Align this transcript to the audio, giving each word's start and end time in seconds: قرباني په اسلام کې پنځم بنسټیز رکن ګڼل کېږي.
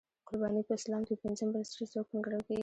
قرباني 0.27 0.61
په 0.67 0.73
اسلام 0.79 1.01
کې 1.07 1.21
پنځم 1.23 1.47
بنسټیز 1.53 1.89
رکن 1.97 2.17
ګڼل 2.25 2.41
کېږي. 2.47 2.59